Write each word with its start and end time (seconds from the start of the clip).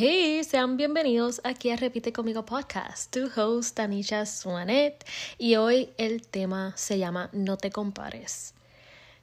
Hey, 0.00 0.44
sean 0.44 0.76
bienvenidos 0.76 1.40
aquí 1.42 1.70
a 1.70 1.76
Repite 1.76 2.12
conmigo 2.12 2.44
podcast, 2.44 3.12
tu 3.12 3.28
host 3.34 3.74
Tanisha 3.74 4.26
Swanet 4.26 5.04
y 5.38 5.56
hoy 5.56 5.90
el 5.98 6.24
tema 6.24 6.72
se 6.76 6.98
llama 6.98 7.30
No 7.32 7.56
te 7.56 7.72
compares. 7.72 8.54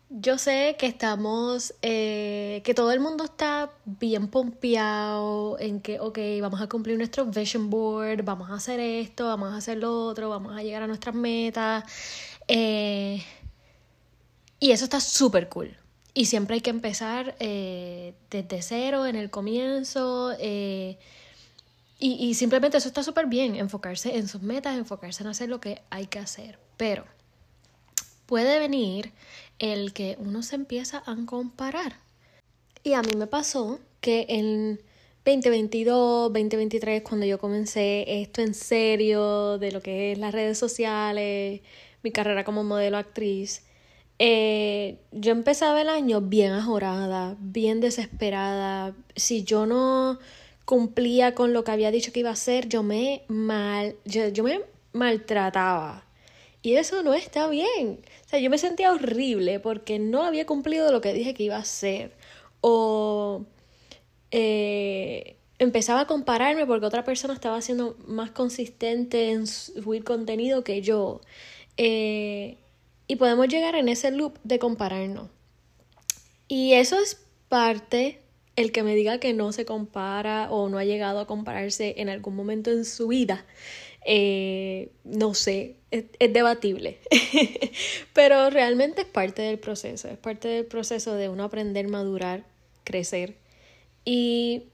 Yo 0.09 0.37
sé 0.37 0.75
que 0.77 0.87
estamos, 0.87 1.73
eh, 1.81 2.61
que 2.65 2.73
todo 2.73 2.91
el 2.91 2.99
mundo 2.99 3.23
está 3.23 3.71
bien 3.85 4.27
pompeado 4.27 5.57
en 5.61 5.79
que, 5.79 6.01
ok, 6.01 6.19
vamos 6.41 6.59
a 6.59 6.67
cumplir 6.67 6.97
nuestro 6.97 7.25
vision 7.25 7.69
board, 7.69 8.25
vamos 8.25 8.49
a 8.49 8.55
hacer 8.55 8.81
esto, 8.81 9.27
vamos 9.27 9.53
a 9.53 9.55
hacer 9.55 9.77
lo 9.77 10.07
otro, 10.07 10.27
vamos 10.27 10.57
a 10.57 10.61
llegar 10.61 10.83
a 10.83 10.87
nuestras 10.87 11.15
metas. 11.15 11.85
Eh, 12.49 13.23
y 14.59 14.71
eso 14.71 14.83
está 14.83 14.99
súper 14.99 15.47
cool. 15.47 15.84
Y 16.15 16.25
siempre 16.25 16.55
hay 16.55 16.61
que 16.61 16.71
empezar 16.71 17.35
eh, 17.39 18.15
desde 18.31 18.63
cero, 18.63 19.05
en 19.05 19.15
el 19.15 19.29
comienzo. 19.29 20.33
Eh, 20.39 20.97
y, 21.99 22.13
y, 22.13 22.33
simplemente 22.33 22.77
eso 22.77 22.87
está 22.87 23.03
súper 23.03 23.27
bien, 23.27 23.55
enfocarse 23.55 24.17
en 24.17 24.27
sus 24.27 24.41
metas, 24.41 24.75
enfocarse 24.77 25.21
en 25.23 25.29
hacer 25.29 25.49
lo 25.49 25.59
que 25.59 25.81
hay 25.91 26.07
que 26.07 26.19
hacer. 26.19 26.57
Pero 26.77 27.05
puede 28.25 28.57
venir 28.59 29.11
el 29.59 29.93
que 29.93 30.15
uno 30.19 30.41
se 30.41 30.55
empieza 30.55 31.03
a 31.05 31.15
comparar. 31.25 31.97
Y 32.83 32.93
a 32.93 33.01
mí 33.01 33.11
me 33.17 33.27
pasó 33.27 33.79
que 34.01 34.25
en 34.29 34.79
2022, 35.25 36.31
2023, 36.31 37.01
cuando 37.01 37.25
yo 37.25 37.39
comencé 37.39 38.21
esto 38.21 38.41
en 38.41 38.53
serio, 38.53 39.57
de 39.57 39.71
lo 39.71 39.81
que 39.81 40.11
es 40.11 40.17
las 40.19 40.33
redes 40.33 40.57
sociales, 40.59 41.61
mi 42.03 42.11
carrera 42.11 42.43
como 42.43 42.63
modelo 42.63 42.97
actriz, 42.97 43.63
eh, 44.19 44.97
yo 45.11 45.31
empezaba 45.31 45.81
el 45.81 45.89
año 45.89 46.21
bien 46.21 46.53
ajorada, 46.53 47.35
bien 47.39 47.81
desesperada. 47.81 48.95
Si 49.15 49.43
yo 49.43 49.65
no 49.65 50.19
cumplía 50.65 51.35
con 51.35 51.53
lo 51.53 51.63
que 51.63 51.71
había 51.71 51.91
dicho 51.91 52.11
que 52.11 52.21
iba 52.21 52.29
a 52.29 52.33
hacer, 52.33 52.69
yo 52.69 52.83
me 52.83 53.23
mal, 53.27 53.95
yo, 54.05 54.27
yo 54.29 54.43
me 54.43 54.61
maltrataba. 54.93 56.05
Y 56.61 56.75
eso 56.77 57.03
no 57.03 57.13
está 57.13 57.47
bien. 57.47 57.99
O 58.25 58.29
sea, 58.29 58.39
yo 58.39 58.49
me 58.49 58.57
sentía 58.57 58.91
horrible 58.91 59.59
porque 59.59 59.99
no 59.99 60.23
había 60.23 60.45
cumplido 60.47 60.91
lo 60.91 61.01
que 61.01 61.13
dije 61.13 61.33
que 61.35 61.43
iba 61.43 61.57
a 61.57 61.59
hacer. 61.59 62.13
O 62.61 63.45
eh, 64.31 65.37
empezaba 65.59 66.01
a 66.01 66.07
compararme 66.07 66.65
porque 66.65 66.85
otra 66.85 67.03
persona 67.03 67.33
estaba 67.33 67.61
siendo 67.61 67.97
más 68.07 68.31
consistente 68.31 69.31
en 69.31 69.47
subir 69.47 70.03
contenido 70.03 70.63
que 70.63 70.81
yo. 70.81 71.21
Eh, 71.77 72.57
y 73.07 73.15
podemos 73.17 73.47
llegar 73.47 73.75
en 73.75 73.89
ese 73.89 74.11
loop 74.11 74.37
de 74.43 74.59
compararnos. 74.59 75.29
Y 76.47 76.73
eso 76.73 76.99
es 76.99 77.25
parte, 77.49 78.21
el 78.55 78.71
que 78.71 78.83
me 78.83 78.95
diga 78.95 79.19
que 79.19 79.33
no 79.33 79.51
se 79.51 79.65
compara 79.65 80.49
o 80.51 80.69
no 80.69 80.77
ha 80.77 80.85
llegado 80.85 81.19
a 81.19 81.27
compararse 81.27 81.95
en 81.97 82.09
algún 82.09 82.35
momento 82.35 82.71
en 82.71 82.85
su 82.85 83.07
vida, 83.07 83.45
eh, 84.05 84.91
no 85.03 85.33
sé, 85.33 85.77
es, 85.91 86.05
es 86.19 86.31
debatible. 86.31 86.99
Pero 88.13 88.49
realmente 88.49 89.01
es 89.01 89.07
parte 89.07 89.41
del 89.41 89.59
proceso, 89.59 90.07
es 90.07 90.17
parte 90.17 90.47
del 90.47 90.65
proceso 90.65 91.15
de 91.15 91.29
uno 91.29 91.43
aprender, 91.43 91.87
madurar, 91.87 92.45
crecer. 92.83 93.37
Y 94.05 94.65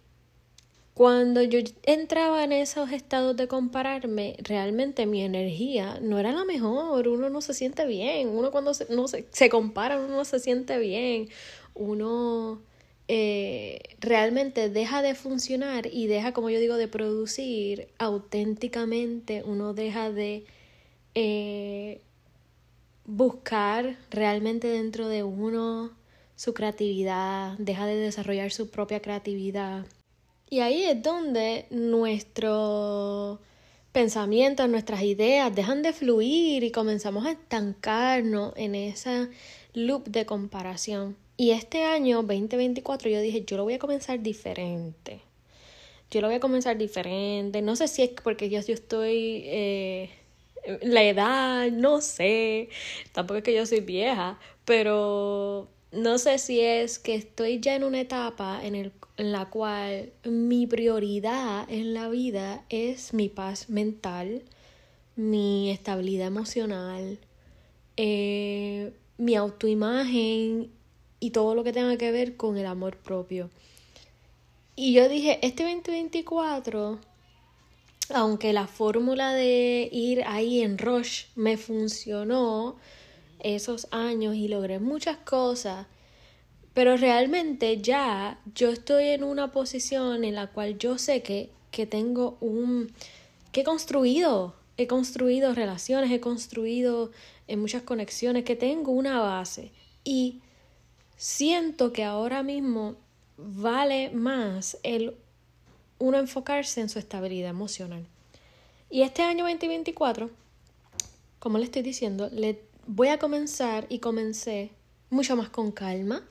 cuando 1.01 1.41
yo 1.41 1.57
entraba 1.81 2.43
en 2.43 2.51
esos 2.51 2.91
estados 2.91 3.35
de 3.35 3.47
compararme, 3.47 4.35
realmente 4.37 5.07
mi 5.07 5.23
energía 5.23 5.97
no 5.99 6.19
era 6.19 6.31
la 6.31 6.45
mejor, 6.45 7.07
uno 7.07 7.27
no 7.27 7.41
se 7.41 7.55
siente 7.55 7.87
bien, 7.87 8.27
uno 8.27 8.51
cuando 8.51 8.75
se, 8.75 8.85
no 8.93 9.07
se, 9.07 9.25
se 9.31 9.49
compara, 9.49 9.97
uno 9.97 10.09
no 10.09 10.25
se 10.25 10.39
siente 10.39 10.77
bien, 10.77 11.29
uno 11.73 12.61
eh, 13.07 13.79
realmente 13.99 14.69
deja 14.69 15.01
de 15.01 15.15
funcionar 15.15 15.87
y 15.91 16.05
deja, 16.05 16.33
como 16.33 16.51
yo 16.51 16.59
digo, 16.59 16.75
de 16.77 16.87
producir 16.87 17.87
auténticamente, 17.97 19.41
uno 19.43 19.73
deja 19.73 20.11
de 20.11 20.45
eh, 21.15 22.01
buscar 23.05 23.97
realmente 24.11 24.67
dentro 24.67 25.07
de 25.07 25.23
uno 25.23 25.97
su 26.35 26.53
creatividad, 26.53 27.57
deja 27.57 27.87
de 27.87 27.95
desarrollar 27.95 28.51
su 28.51 28.69
propia 28.69 29.01
creatividad 29.01 29.87
y 30.51 30.59
ahí 30.59 30.83
es 30.83 31.01
donde 31.01 31.65
nuestros 31.69 33.39
pensamientos, 33.93 34.67
nuestras 34.67 35.01
ideas 35.01 35.55
dejan 35.55 35.81
de 35.81 35.93
fluir 35.93 36.65
y 36.65 36.71
comenzamos 36.71 37.25
a 37.25 37.31
estancarnos 37.31 38.53
en 38.57 38.75
esa 38.75 39.29
loop 39.73 40.07
de 40.09 40.25
comparación. 40.25 41.15
Y 41.37 41.51
este 41.51 41.85
año 41.85 42.17
2024 42.17 43.09
yo 43.09 43.21
dije, 43.21 43.45
yo 43.45 43.55
lo 43.55 43.63
voy 43.63 43.75
a 43.75 43.79
comenzar 43.79 44.19
diferente. 44.21 45.21
Yo 46.11 46.19
lo 46.19 46.27
voy 46.27 46.35
a 46.35 46.39
comenzar 46.41 46.77
diferente. 46.77 47.61
No 47.61 47.77
sé 47.77 47.87
si 47.87 48.03
es 48.03 48.09
porque 48.21 48.49
yo, 48.49 48.59
estoy... 48.59 49.43
Eh, 49.45 50.09
la 50.81 51.01
edad, 51.01 51.71
no 51.71 52.01
sé. 52.01 52.67
Tampoco 53.13 53.37
es 53.37 53.43
que 53.45 53.53
yo 53.55 53.65
soy 53.65 53.79
vieja, 53.79 54.37
pero 54.65 55.69
no 55.91 56.17
sé 56.17 56.37
si 56.37 56.59
es 56.61 56.99
que 56.99 57.15
estoy 57.15 57.59
ya 57.59 57.75
en 57.75 57.83
una 57.83 58.01
etapa 58.01 58.59
en 58.63 58.75
el 58.75 58.91
en 59.21 59.31
la 59.31 59.51
cual 59.51 60.11
mi 60.23 60.65
prioridad 60.65 61.69
en 61.69 61.93
la 61.93 62.09
vida 62.09 62.65
es 62.69 63.13
mi 63.13 63.29
paz 63.29 63.69
mental, 63.69 64.41
mi 65.15 65.69
estabilidad 65.69 66.25
emocional, 66.25 67.19
eh, 67.97 68.93
mi 69.19 69.35
autoimagen 69.35 70.71
y 71.19 71.29
todo 71.29 71.53
lo 71.53 71.63
que 71.63 71.71
tenga 71.71 71.97
que 71.97 72.11
ver 72.11 72.35
con 72.35 72.57
el 72.57 72.65
amor 72.65 72.97
propio. 72.97 73.51
Y 74.75 74.93
yo 74.93 75.07
dije, 75.07 75.37
este 75.43 75.65
2024, 75.65 76.99
aunque 78.15 78.53
la 78.53 78.65
fórmula 78.65 79.33
de 79.33 79.87
ir 79.91 80.23
ahí 80.25 80.61
en 80.61 80.79
rush 80.79 81.25
me 81.35 81.57
funcionó 81.57 82.77
esos 83.41 83.87
años 83.91 84.35
y 84.35 84.47
logré 84.47 84.79
muchas 84.79 85.17
cosas, 85.17 85.87
pero 86.73 86.95
realmente 86.95 87.81
ya 87.81 88.39
yo 88.55 88.69
estoy 88.69 89.09
en 89.09 89.23
una 89.23 89.51
posición 89.51 90.23
en 90.23 90.35
la 90.35 90.47
cual 90.47 90.77
yo 90.77 90.97
sé 90.97 91.21
que, 91.21 91.49
que 91.71 91.85
tengo 91.85 92.37
un... 92.39 92.93
que 93.51 93.61
he 93.61 93.63
construido, 93.63 94.55
he 94.77 94.87
construido 94.87 95.53
relaciones, 95.53 96.11
he 96.11 96.19
construido 96.19 97.11
en 97.47 97.59
eh, 97.59 97.61
muchas 97.61 97.83
conexiones, 97.83 98.45
que 98.45 98.55
tengo 98.55 98.91
una 98.91 99.19
base. 99.19 99.71
Y 100.03 100.39
siento 101.17 101.91
que 101.91 102.03
ahora 102.03 102.43
mismo 102.43 102.95
vale 103.37 104.09
más 104.11 104.77
el 104.83 105.15
uno 105.99 106.17
enfocarse 106.17 106.81
en 106.81 106.89
su 106.89 106.99
estabilidad 106.99 107.49
emocional. 107.49 108.05
Y 108.89 109.03
este 109.03 109.21
año 109.21 109.45
2024, 109.45 110.29
como 111.39 111.57
le 111.57 111.65
estoy 111.65 111.81
diciendo, 111.81 112.29
le 112.31 112.61
voy 112.87 113.09
a 113.09 113.19
comenzar 113.19 113.85
y 113.89 113.99
comencé 113.99 114.71
mucho 115.09 115.35
más 115.35 115.49
con 115.49 115.71
calma. 115.71 116.23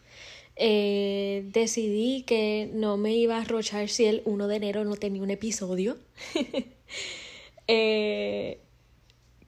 Eh, 0.56 1.48
decidí 1.52 2.22
que 2.22 2.70
no 2.74 2.96
me 2.96 3.14
iba 3.14 3.36
a 3.36 3.42
arrochar 3.42 3.88
si 3.88 4.04
el 4.04 4.22
1 4.24 4.48
de 4.48 4.56
enero 4.56 4.84
no 4.84 4.96
tenía 4.96 5.22
un 5.22 5.30
episodio. 5.30 5.96
eh, 7.66 8.60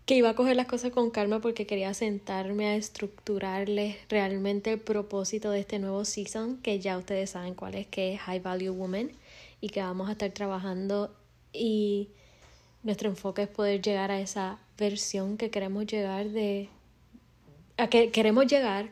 que 0.06 0.16
iba 0.16 0.30
a 0.30 0.34
coger 0.34 0.56
las 0.56 0.66
cosas 0.66 0.90
con 0.90 1.10
calma 1.10 1.40
porque 1.40 1.66
quería 1.66 1.94
sentarme 1.94 2.66
a 2.66 2.76
estructurarles 2.76 3.96
realmente 4.08 4.72
el 4.72 4.80
propósito 4.80 5.50
de 5.50 5.60
este 5.60 5.78
nuevo 5.78 6.04
season, 6.04 6.58
que 6.58 6.80
ya 6.80 6.98
ustedes 6.98 7.30
saben 7.30 7.54
cuál 7.54 7.76
es, 7.76 7.86
que 7.86 8.14
es 8.14 8.20
High 8.20 8.40
Value 8.40 8.72
Woman, 8.72 9.12
y 9.60 9.68
que 9.68 9.80
vamos 9.80 10.08
a 10.08 10.12
estar 10.12 10.30
trabajando 10.32 11.14
y 11.52 12.08
nuestro 12.82 13.08
enfoque 13.08 13.42
es 13.42 13.48
poder 13.48 13.80
llegar 13.80 14.10
a 14.10 14.20
esa 14.20 14.58
versión 14.76 15.36
que 15.36 15.50
queremos 15.50 15.86
llegar 15.86 16.30
de 16.30 16.68
a 17.82 17.88
que 17.88 18.10
queremos 18.10 18.46
llegar 18.46 18.90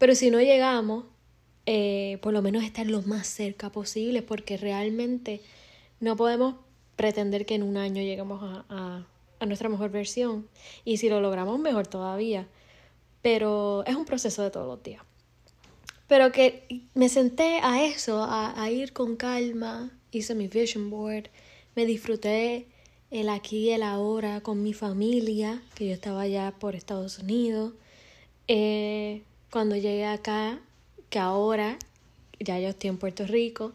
pero 0.00 0.14
si 0.14 0.30
no 0.30 0.40
llegamos, 0.40 1.04
eh, 1.66 2.16
por 2.22 2.32
lo 2.32 2.40
menos 2.40 2.64
estar 2.64 2.86
lo 2.86 3.02
más 3.02 3.26
cerca 3.26 3.70
posible, 3.70 4.22
porque 4.22 4.56
realmente 4.56 5.42
no 6.00 6.16
podemos 6.16 6.54
pretender 6.96 7.44
que 7.44 7.54
en 7.54 7.62
un 7.62 7.76
año 7.76 8.00
lleguemos 8.00 8.42
a, 8.42 9.04
a, 9.40 9.44
nuestra 9.44 9.68
mejor 9.68 9.90
versión. 9.90 10.48
Y 10.86 10.96
si 10.96 11.10
lo 11.10 11.20
logramos, 11.20 11.58
mejor 11.58 11.86
todavía. 11.86 12.48
Pero 13.20 13.84
es 13.86 13.94
un 13.94 14.06
proceso 14.06 14.42
de 14.42 14.50
todos 14.50 14.66
los 14.66 14.82
días. 14.82 15.02
Pero 16.08 16.32
que 16.32 16.86
me 16.94 17.10
senté 17.10 17.60
a 17.62 17.84
eso, 17.84 18.22
a, 18.22 18.58
a, 18.58 18.70
ir 18.70 18.94
con 18.94 19.16
calma, 19.16 19.92
hice 20.12 20.34
mi 20.34 20.48
vision 20.48 20.88
board, 20.88 21.28
me 21.76 21.84
disfruté 21.84 22.68
el 23.10 23.28
aquí 23.28 23.68
y 23.68 23.70
el 23.72 23.82
ahora 23.82 24.40
con 24.40 24.62
mi 24.62 24.72
familia, 24.72 25.62
que 25.74 25.88
yo 25.88 25.92
estaba 25.92 26.22
allá 26.22 26.54
por 26.58 26.74
Estados 26.74 27.18
Unidos. 27.18 27.74
Eh, 28.52 29.22
cuando 29.52 29.76
llegué 29.76 30.06
acá, 30.06 30.58
que 31.08 31.20
ahora 31.20 31.78
ya 32.40 32.58
yo 32.58 32.70
estoy 32.70 32.90
en 32.90 32.98
Puerto 32.98 33.24
Rico, 33.24 33.70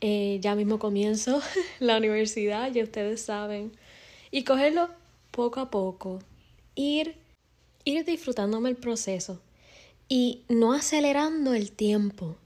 eh, 0.00 0.38
ya 0.40 0.56
mismo 0.56 0.80
comienzo 0.80 1.40
la 1.78 1.98
universidad, 1.98 2.72
ya 2.72 2.82
ustedes 2.82 3.22
saben, 3.22 3.70
y 4.32 4.42
cogerlo 4.42 4.88
poco 5.30 5.60
a 5.60 5.70
poco, 5.70 6.18
ir, 6.74 7.14
ir 7.84 8.04
disfrutándome 8.04 8.70
el 8.70 8.76
proceso 8.76 9.40
y 10.08 10.42
no 10.48 10.72
acelerando 10.72 11.54
el 11.54 11.70
tiempo, 11.70 12.36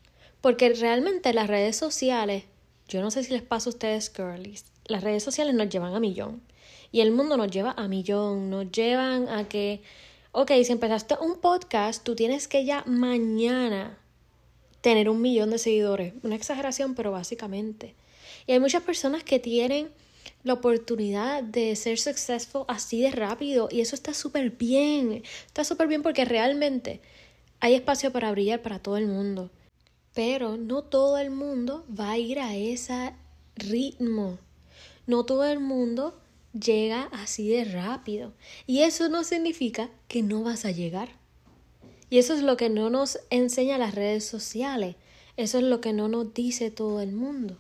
porque 0.43 0.75
realmente 0.75 1.33
las 1.33 1.49
redes 1.49 1.77
sociales 1.77 2.45
yo 2.87 3.01
no 3.01 3.11
sé 3.11 3.25
si 3.25 3.33
les 3.33 3.41
pasa 3.43 3.71
a 3.71 3.73
ustedes, 3.73 4.13
girlies, 4.15 4.67
las 4.89 5.03
redes 5.03 5.23
sociales 5.23 5.55
nos 5.55 5.71
llevan 5.71 5.95
a 5.95 6.01
millón. 6.01 6.43
Y 6.93 7.01
el 7.01 7.13
mundo 7.13 7.39
nos 7.39 7.51
lleva 7.51 7.73
a 7.73 7.89
millón, 7.89 8.51
nos 8.51 8.71
llevan 8.71 9.31
a 9.31 9.49
que, 9.49 9.83
ok, 10.39 10.53
si 10.65 10.73
empezaste 10.73 11.15
un 11.19 11.41
podcast, 11.41 12.05
tú 12.05 12.15
tienes 12.15 12.47
que 12.47 12.67
ya 12.67 12.85
mañana 12.87 13.97
tener 14.83 15.09
un 15.09 15.23
millón 15.23 15.49
de 15.49 15.57
seguidores. 15.57 16.13
Una 16.23 16.35
exageración, 16.35 16.95
pero 16.95 17.11
básicamente. 17.11 17.95
Y 18.47 18.53
hay 18.53 18.61
muchas 18.61 18.83
personas 18.83 19.25
que 19.25 19.39
tienen 19.39 19.89
la 20.45 20.53
oportunidad 20.53 21.43
de 21.43 21.75
ser 21.75 21.99
successful 21.99 22.67
así 22.69 23.01
de 23.01 23.13
rápido 23.13 23.71
y 23.73 23.81
eso 23.81 23.95
está 23.95 24.13
súper 24.13 24.51
bien. 24.51 25.23
Está 25.47 25.65
súper 25.65 25.89
bien 25.89 26.03
porque 26.03 26.27
realmente 26.27 27.01
hay 27.61 27.73
espacio 27.73 28.13
para 28.13 28.31
brillar 28.31 28.61
para 28.61 28.79
todo 28.79 28.99
el 28.99 29.07
mundo. 29.07 29.51
Pero 30.13 30.59
no 30.59 30.83
todo 30.83 31.17
el 31.17 31.31
mundo 31.31 31.87
va 31.99 32.11
a 32.11 32.19
ir 32.19 32.41
a 32.41 32.55
ese 32.55 33.15
ritmo. 33.55 34.39
No 35.07 35.25
todo 35.25 35.47
el 35.47 35.61
mundo 35.61 36.21
llega 36.53 37.09
así 37.13 37.49
de 37.49 37.65
rápido. 37.65 38.33
Y 38.67 38.81
eso 38.81 39.09
no 39.09 39.25
significa 39.25 39.91
que 40.09 40.23
no 40.23 40.43
vas 40.43 40.65
a 40.65 40.71
llegar. 40.71 41.11
Y 42.11 42.19
eso 42.19 42.35
es 42.35 42.43
lo 42.43 42.57
que 42.57 42.71
no 42.71 42.91
nos 42.91 43.19
enseña 43.31 43.79
las 43.79 43.95
redes 43.95 44.25
sociales. 44.25 44.97
Eso 45.37 45.59
es 45.59 45.65
lo 45.65 45.81
que 45.81 45.93
no 45.93 46.09
nos 46.09 46.33
dice 46.33 46.71
todo 46.71 47.01
el 47.01 47.13
mundo 47.13 47.59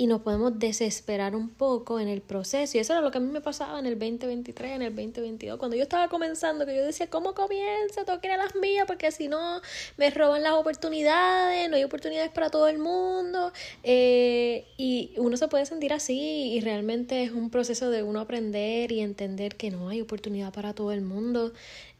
y 0.00 0.06
nos 0.06 0.22
podemos 0.22 0.58
desesperar 0.58 1.36
un 1.36 1.50
poco 1.50 2.00
en 2.00 2.08
el 2.08 2.22
proceso. 2.22 2.78
Y 2.78 2.80
eso 2.80 2.94
era 2.94 3.02
lo 3.02 3.10
que 3.10 3.18
a 3.18 3.20
mí 3.20 3.30
me 3.30 3.42
pasaba 3.42 3.78
en 3.78 3.84
el 3.84 3.98
2023, 3.98 4.76
en 4.76 4.80
el 4.80 4.96
2022, 4.96 5.58
cuando 5.58 5.76
yo 5.76 5.82
estaba 5.82 6.08
comenzando, 6.08 6.64
que 6.64 6.74
yo 6.74 6.82
decía, 6.82 7.10
¿cómo 7.10 7.34
comienza? 7.34 8.06
Tengo 8.06 8.18
que 8.18 8.28
ir 8.28 8.32
a 8.32 8.38
las 8.38 8.56
mías 8.56 8.86
porque 8.86 9.12
si 9.12 9.28
no 9.28 9.60
me 9.98 10.08
roban 10.08 10.42
las 10.42 10.54
oportunidades, 10.54 11.68
no 11.68 11.76
hay 11.76 11.84
oportunidades 11.84 12.30
para 12.30 12.48
todo 12.48 12.66
el 12.68 12.78
mundo. 12.78 13.52
Eh, 13.82 14.64
y 14.78 15.12
uno 15.18 15.36
se 15.36 15.48
puede 15.48 15.66
sentir 15.66 15.92
así 15.92 16.54
y 16.54 16.60
realmente 16.62 17.22
es 17.22 17.32
un 17.32 17.50
proceso 17.50 17.90
de 17.90 18.02
uno 18.02 18.20
aprender 18.20 18.92
y 18.92 19.00
entender 19.00 19.56
que 19.56 19.70
no 19.70 19.90
hay 19.90 20.00
oportunidad 20.00 20.50
para 20.50 20.72
todo 20.72 20.92
el 20.92 21.02
mundo. 21.02 21.52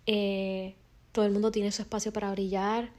Eh, 0.06 0.75
todo 1.12 1.26
el 1.26 1.32
mundo 1.32 1.50
tiene 1.50 1.70
su 1.70 1.82
espacio 1.82 2.14
para 2.14 2.31
brillar. 2.31 2.93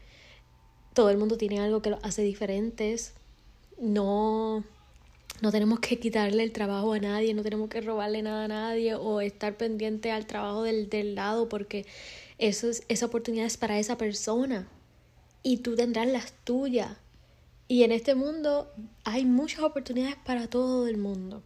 Todo 0.93 1.09
el 1.09 1.17
mundo 1.17 1.37
tiene 1.37 1.59
algo 1.59 1.81
que 1.81 1.89
lo 1.89 1.97
hace 2.03 2.21
diferentes. 2.21 3.15
No 3.79 4.63
no 5.39 5.51
tenemos 5.51 5.79
que 5.79 5.99
quitarle 5.99 6.43
el 6.43 6.51
trabajo 6.51 6.93
a 6.93 6.99
nadie, 6.99 7.33
no 7.33 7.43
tenemos 7.43 7.69
que 7.69 7.81
robarle 7.81 8.21
nada 8.21 8.45
a 8.45 8.47
nadie 8.47 8.95
o 8.95 9.21
estar 9.21 9.57
pendiente 9.57 10.11
al 10.11 10.27
trabajo 10.27 10.63
del, 10.63 10.89
del 10.89 11.15
lado 11.15 11.49
porque 11.49 11.85
eso 12.37 12.69
es, 12.69 12.83
esa 12.89 13.05
oportunidad 13.05 13.45
es 13.45 13.57
para 13.57 13.79
esa 13.79 13.97
persona 13.97 14.67
y 15.43 15.57
tú 15.57 15.75
tendrás 15.75 16.07
las 16.07 16.33
tuyas. 16.43 16.97
Y 17.67 17.83
en 17.83 17.91
este 17.91 18.15
mundo 18.15 18.71
hay 19.03 19.25
muchas 19.25 19.61
oportunidades 19.61 20.17
para 20.25 20.47
todo 20.47 20.87
el 20.87 20.97
mundo. 20.97 21.43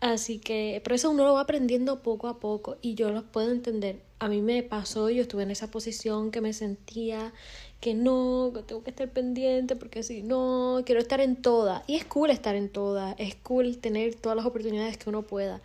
Así 0.00 0.38
que, 0.38 0.80
por 0.84 0.92
eso 0.92 1.10
uno 1.10 1.24
lo 1.24 1.34
va 1.34 1.40
aprendiendo 1.40 2.02
poco 2.02 2.28
a 2.28 2.38
poco 2.38 2.76
y 2.80 2.94
yo 2.94 3.10
los 3.10 3.24
puedo 3.24 3.50
entender. 3.50 4.00
A 4.20 4.28
mí 4.28 4.42
me 4.42 4.62
pasó, 4.62 5.10
yo 5.10 5.22
estuve 5.22 5.42
en 5.42 5.50
esa 5.50 5.70
posición 5.70 6.30
que 6.30 6.40
me 6.40 6.52
sentía 6.52 7.32
que 7.80 7.94
no, 7.94 8.52
que 8.54 8.62
tengo 8.62 8.82
que 8.82 8.90
estar 8.90 9.08
pendiente 9.10 9.76
porque 9.76 10.02
si 10.02 10.22
no, 10.22 10.82
quiero 10.86 11.00
estar 11.00 11.20
en 11.20 11.36
todas. 11.36 11.82
Y 11.88 11.96
es 11.96 12.04
cool 12.04 12.30
estar 12.30 12.54
en 12.54 12.68
todas, 12.68 13.14
es 13.18 13.34
cool 13.36 13.78
tener 13.78 14.14
todas 14.14 14.36
las 14.36 14.46
oportunidades 14.46 14.98
que 14.98 15.08
uno 15.10 15.22
pueda. 15.22 15.60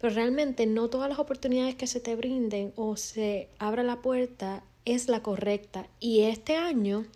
Pero 0.00 0.14
realmente 0.14 0.66
no 0.66 0.88
todas 0.88 1.08
las 1.08 1.18
oportunidades 1.18 1.74
que 1.74 1.86
se 1.86 2.00
te 2.00 2.14
brinden 2.14 2.72
o 2.76 2.96
se 2.96 3.48
abra 3.58 3.82
la 3.82 4.00
puerta 4.02 4.62
es 4.84 5.08
la 5.08 5.22
correcta. 5.22 5.86
Y 5.98 6.22
este 6.22 6.56
año, 6.56 7.06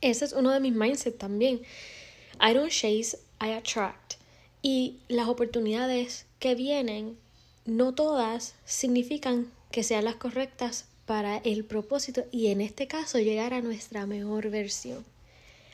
ese 0.00 0.24
es 0.24 0.32
uno 0.32 0.50
de 0.50 0.60
mis 0.60 0.74
mindsets 0.74 1.18
también. 1.18 1.60
I 2.40 2.52
don't 2.52 2.70
chase, 2.70 3.18
I 3.40 3.52
attract. 3.52 4.03
Y 4.66 4.96
las 5.08 5.28
oportunidades 5.28 6.24
que 6.38 6.54
vienen, 6.54 7.18
no 7.66 7.94
todas 7.94 8.54
significan 8.64 9.52
que 9.70 9.82
sean 9.82 10.06
las 10.06 10.16
correctas 10.16 10.86
para 11.04 11.36
el 11.36 11.66
propósito 11.66 12.24
y 12.32 12.46
en 12.46 12.62
este 12.62 12.86
caso 12.86 13.18
llegar 13.18 13.52
a 13.52 13.60
nuestra 13.60 14.06
mejor 14.06 14.48
versión. 14.48 15.04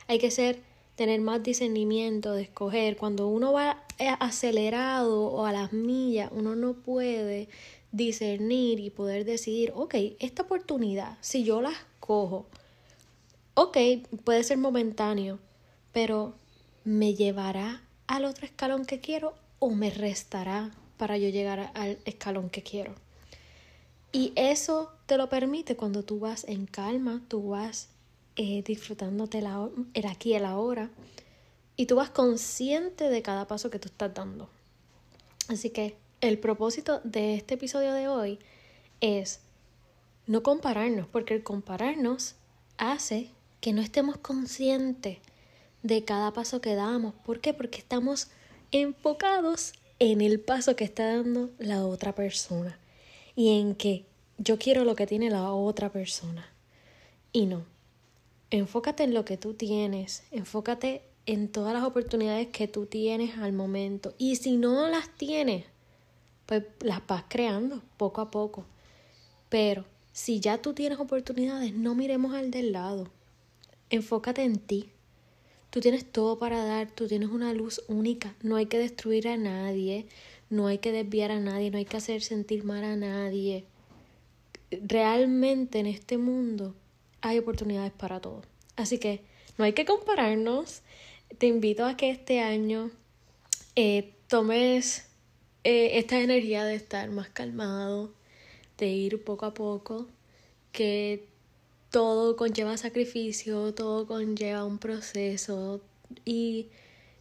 Hay 0.07 0.19
que 0.19 0.29
ser, 0.29 0.59
tener 0.97 1.21
más 1.21 1.41
discernimiento 1.41 2.33
de 2.33 2.41
escoger. 2.41 2.97
Cuando 2.97 3.29
uno 3.29 3.53
va 3.53 3.81
acelerado 4.19 5.23
o 5.23 5.45
a 5.45 5.53
las 5.53 5.71
millas, 5.71 6.29
uno 6.33 6.57
no 6.57 6.73
puede 6.73 7.47
discernir 7.93 8.81
y 8.81 8.89
poder 8.89 9.23
decidir, 9.23 9.71
ok, 9.73 9.95
esta 10.19 10.43
oportunidad, 10.43 11.17
si 11.21 11.45
yo 11.45 11.61
la 11.61 11.71
cojo, 12.01 12.45
ok, 13.53 13.77
puede 14.25 14.43
ser 14.43 14.57
momentáneo, 14.57 15.39
pero 15.93 16.33
me 16.83 17.13
llevará 17.13 17.81
al 18.11 18.25
otro 18.25 18.45
escalón 18.45 18.85
que 18.85 18.99
quiero 18.99 19.33
o 19.59 19.69
me 19.69 19.89
restará 19.89 20.71
para 20.97 21.17
yo 21.17 21.29
llegar 21.29 21.71
al 21.75 21.97
escalón 22.03 22.49
que 22.49 22.61
quiero. 22.61 22.93
Y 24.11 24.33
eso 24.35 24.91
te 25.05 25.15
lo 25.15 25.29
permite 25.29 25.77
cuando 25.77 26.03
tú 26.03 26.19
vas 26.19 26.43
en 26.43 26.65
calma, 26.65 27.21
tú 27.29 27.51
vas 27.51 27.87
eh, 28.35 28.63
disfrutándote 28.63 29.39
el 29.39 30.05
aquí 30.05 30.31
y 30.31 30.33
el 30.33 30.43
ahora 30.43 30.89
y 31.77 31.85
tú 31.85 31.95
vas 31.95 32.09
consciente 32.09 33.07
de 33.07 33.21
cada 33.21 33.47
paso 33.47 33.69
que 33.69 33.79
tú 33.79 33.87
estás 33.87 34.13
dando. 34.13 34.49
Así 35.47 35.69
que 35.69 35.95
el 36.19 36.37
propósito 36.37 36.99
de 37.05 37.35
este 37.35 37.53
episodio 37.53 37.93
de 37.93 38.09
hoy 38.09 38.39
es 38.99 39.39
no 40.27 40.43
compararnos, 40.43 41.07
porque 41.07 41.33
el 41.33 41.43
compararnos 41.43 42.35
hace 42.77 43.29
que 43.61 43.71
no 43.71 43.81
estemos 43.81 44.17
conscientes 44.17 45.19
de 45.83 46.03
cada 46.03 46.31
paso 46.33 46.61
que 46.61 46.75
damos. 46.75 47.13
¿Por 47.25 47.39
qué? 47.39 47.53
Porque 47.53 47.79
estamos 47.79 48.29
enfocados 48.71 49.73
en 49.99 50.21
el 50.21 50.39
paso 50.39 50.75
que 50.75 50.83
está 50.83 51.15
dando 51.15 51.49
la 51.59 51.85
otra 51.85 52.15
persona 52.15 52.79
y 53.35 53.59
en 53.59 53.75
que 53.75 54.05
yo 54.37 54.57
quiero 54.57 54.83
lo 54.83 54.95
que 54.95 55.07
tiene 55.07 55.29
la 55.29 55.51
otra 55.51 55.91
persona. 55.91 56.47
Y 57.31 57.45
no. 57.45 57.65
Enfócate 58.49 59.03
en 59.03 59.13
lo 59.13 59.23
que 59.23 59.37
tú 59.37 59.53
tienes, 59.53 60.23
enfócate 60.31 61.03
en 61.25 61.47
todas 61.47 61.73
las 61.73 61.83
oportunidades 61.83 62.47
que 62.47 62.67
tú 62.67 62.85
tienes 62.85 63.37
al 63.37 63.53
momento. 63.53 64.13
Y 64.17 64.35
si 64.37 64.57
no 64.57 64.89
las 64.89 65.09
tienes, 65.17 65.65
pues 66.45 66.63
las 66.81 67.05
vas 67.07 67.23
creando 67.29 67.81
poco 67.97 68.21
a 68.21 68.31
poco. 68.31 68.65
Pero 69.49 69.85
si 70.11 70.39
ya 70.39 70.61
tú 70.61 70.73
tienes 70.73 70.99
oportunidades, 70.99 71.73
no 71.73 71.95
miremos 71.95 72.33
al 72.33 72.51
del 72.51 72.73
lado. 72.73 73.09
Enfócate 73.89 74.43
en 74.43 74.57
ti. 74.59 74.91
Tú 75.71 75.79
tienes 75.79 76.05
todo 76.05 76.37
para 76.37 76.65
dar, 76.65 76.91
tú 76.91 77.07
tienes 77.07 77.29
una 77.29 77.53
luz 77.53 77.81
única. 77.87 78.35
No 78.43 78.57
hay 78.57 78.65
que 78.65 78.77
destruir 78.77 79.29
a 79.29 79.37
nadie, 79.37 80.05
no 80.49 80.67
hay 80.67 80.79
que 80.79 80.91
desviar 80.91 81.31
a 81.31 81.39
nadie, 81.39 81.71
no 81.71 81.77
hay 81.77 81.85
que 81.85 81.95
hacer 81.95 82.21
sentir 82.21 82.65
mal 82.65 82.83
a 82.83 82.97
nadie. 82.97 83.63
Realmente 84.69 85.79
en 85.79 85.85
este 85.85 86.17
mundo 86.17 86.75
hay 87.21 87.39
oportunidades 87.39 87.93
para 87.93 88.19
todo. 88.19 88.41
Así 88.75 88.97
que 88.97 89.21
no 89.57 89.63
hay 89.63 89.71
que 89.71 89.85
compararnos. 89.85 90.81
Te 91.37 91.47
invito 91.47 91.85
a 91.85 91.95
que 91.95 92.09
este 92.09 92.41
año 92.41 92.91
eh, 93.77 94.13
tomes 94.27 95.07
eh, 95.63 95.99
esta 95.99 96.19
energía 96.19 96.65
de 96.65 96.75
estar 96.75 97.09
más 97.11 97.29
calmado, 97.29 98.11
de 98.77 98.87
ir 98.87 99.23
poco 99.23 99.45
a 99.45 99.53
poco, 99.53 100.07
que 100.73 101.30
todo 101.91 102.37
conlleva 102.37 102.77
sacrificio, 102.77 103.73
todo 103.73 104.07
conlleva 104.07 104.63
un 104.63 104.79
proceso 104.79 105.81
y 106.25 106.69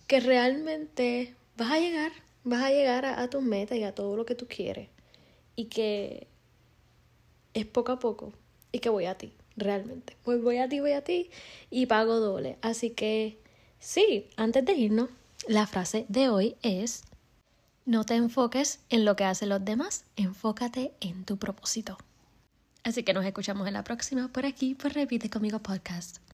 que 0.06 0.20
realmente 0.20 1.34
vas 1.56 1.72
a 1.72 1.80
llegar, 1.80 2.12
vas 2.44 2.62
a 2.62 2.70
llegar 2.70 3.04
a, 3.04 3.28
tus 3.28 3.42
metas 3.42 3.76
y 3.76 3.82
a 3.82 3.94
todo 3.94 4.16
lo 4.16 4.24
que 4.24 4.36
tú 4.36 4.46
quieres 4.48 4.88
y 5.56 5.66
que 5.66 6.28
es 7.52 7.66
poco 7.66 7.92
a 7.92 7.98
poco 7.98 8.32
y 8.70 8.78
que 8.78 8.88
voy 8.88 9.06
a 9.06 9.18
ti, 9.18 9.34
realmente. 9.56 10.16
Voy 10.24 10.58
a 10.58 10.68
ti, 10.68 10.78
voy 10.78 10.92
a 10.92 11.02
ti 11.02 11.30
y 11.68 11.86
pago 11.86 12.20
doble. 12.20 12.56
Así 12.62 12.90
que 12.90 13.38
sí, 13.80 14.30
antes 14.36 14.64
de 14.64 14.72
irnos, 14.74 15.10
la 15.48 15.66
frase 15.66 16.06
de 16.08 16.28
hoy 16.28 16.56
es, 16.62 17.02
no 17.86 18.04
te 18.04 18.14
enfoques 18.14 18.78
en 18.88 19.04
lo 19.04 19.16
que 19.16 19.24
hacen 19.24 19.48
los 19.48 19.64
demás, 19.64 20.04
enfócate 20.14 20.92
en 21.00 21.24
tu 21.24 21.38
propósito. 21.38 21.98
Así 22.82 23.02
que 23.02 23.12
nos 23.12 23.24
escuchamos 23.24 23.66
en 23.68 23.74
la 23.74 23.84
próxima 23.84 24.28
por 24.28 24.46
aquí, 24.46 24.74
por 24.74 24.92
Repite 24.92 25.28
conmigo 25.28 25.58
podcast. 25.58 26.29